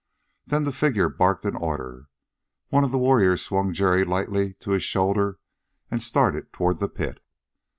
[0.47, 2.09] Then the figure barked an order.
[2.69, 5.37] One of the warriors swung Jerry lightly to his shoulder,
[5.91, 7.23] and started toward the pit.